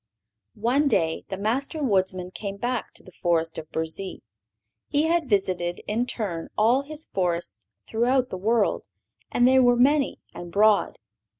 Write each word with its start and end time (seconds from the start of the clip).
One 0.55 0.87
day 0.87 1.25
the 1.29 1.37
Master 1.37 1.83
Woodsman 1.83 2.31
came 2.31 2.57
back 2.57 2.91
to 2.95 3.03
the 3.03 3.11
forest 3.11 3.59
of 3.59 3.69
Burzee. 3.71 4.23
He 4.87 5.03
had 5.03 5.29
visited, 5.29 5.81
in 5.87 6.07
turn, 6.07 6.49
all 6.57 6.81
his 6.81 7.05
forests 7.05 7.63
throughout 7.85 8.31
the 8.31 8.35
world, 8.37 8.87
and 9.31 9.47
they 9.47 9.59
were 9.59 9.75
many 9.75 10.19
and 10.33 10.51
broad. 10.51 10.97